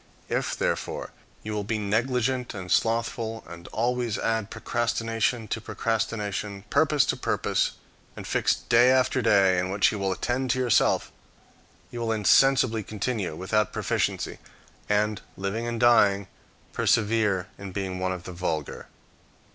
[0.29, 1.11] If, therefore,
[1.43, 7.73] you will be negligent and slothful, and always add procrastination to procrastination, purpose to purpose,
[8.15, 11.11] and fix day after day in which you will attend to yourself,
[11.91, 14.39] you will insensibly continue without proficiency,
[14.89, 16.27] and, living and dying,
[16.73, 18.87] persevere in being one of the vulgar.